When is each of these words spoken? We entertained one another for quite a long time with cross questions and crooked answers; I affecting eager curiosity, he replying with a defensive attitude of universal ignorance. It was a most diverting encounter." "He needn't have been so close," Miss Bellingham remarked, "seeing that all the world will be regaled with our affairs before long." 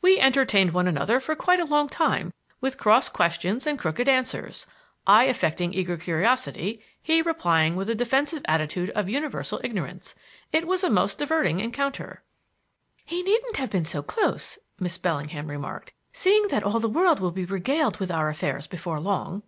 We 0.00 0.18
entertained 0.18 0.70
one 0.70 0.88
another 0.88 1.20
for 1.20 1.36
quite 1.36 1.60
a 1.60 1.66
long 1.66 1.90
time 1.90 2.32
with 2.62 2.78
cross 2.78 3.10
questions 3.10 3.66
and 3.66 3.78
crooked 3.78 4.08
answers; 4.08 4.66
I 5.06 5.24
affecting 5.24 5.74
eager 5.74 5.98
curiosity, 5.98 6.82
he 7.02 7.20
replying 7.20 7.76
with 7.76 7.90
a 7.90 7.94
defensive 7.94 8.40
attitude 8.46 8.88
of 8.92 9.10
universal 9.10 9.60
ignorance. 9.62 10.14
It 10.50 10.66
was 10.66 10.82
a 10.82 10.88
most 10.88 11.18
diverting 11.18 11.60
encounter." 11.60 12.22
"He 13.04 13.22
needn't 13.22 13.58
have 13.58 13.68
been 13.68 13.84
so 13.84 14.00
close," 14.02 14.58
Miss 14.80 14.96
Bellingham 14.96 15.48
remarked, 15.48 15.92
"seeing 16.10 16.46
that 16.46 16.64
all 16.64 16.80
the 16.80 16.88
world 16.88 17.20
will 17.20 17.30
be 17.30 17.44
regaled 17.44 17.98
with 18.00 18.10
our 18.10 18.30
affairs 18.30 18.66
before 18.66 18.98
long." 18.98 19.42